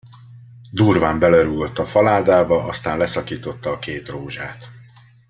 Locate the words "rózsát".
4.07-4.67